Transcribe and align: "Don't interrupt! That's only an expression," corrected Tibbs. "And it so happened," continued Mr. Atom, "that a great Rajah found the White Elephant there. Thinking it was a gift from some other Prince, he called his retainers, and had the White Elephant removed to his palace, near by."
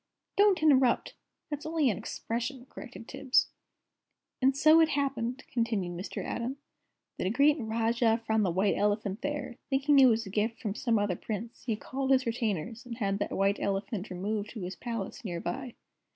"Don't 0.35 0.63
interrupt! 0.63 1.13
That's 1.51 1.63
only 1.63 1.87
an 1.91 1.97
expression," 1.99 2.65
corrected 2.67 3.07
Tibbs. 3.07 3.49
"And 4.41 4.55
it 4.55 4.57
so 4.57 4.83
happened," 4.83 5.43
continued 5.53 5.91
Mr. 5.95 6.25
Atom, 6.25 6.57
"that 7.19 7.27
a 7.27 7.29
great 7.29 7.57
Rajah 7.59 8.23
found 8.25 8.43
the 8.43 8.49
White 8.49 8.75
Elephant 8.75 9.21
there. 9.21 9.57
Thinking 9.69 9.99
it 9.99 10.07
was 10.07 10.25
a 10.25 10.31
gift 10.31 10.59
from 10.59 10.73
some 10.73 10.97
other 10.97 11.15
Prince, 11.15 11.65
he 11.65 11.75
called 11.75 12.09
his 12.09 12.25
retainers, 12.25 12.83
and 12.83 12.97
had 12.97 13.19
the 13.19 13.27
White 13.27 13.59
Elephant 13.59 14.09
removed 14.09 14.49
to 14.53 14.61
his 14.61 14.75
palace, 14.75 15.23
near 15.23 15.39
by." 15.39 15.75